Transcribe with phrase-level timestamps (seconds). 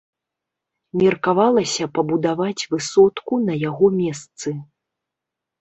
[1.01, 4.49] Меркавалася пабудаваць высотку на яго месцы.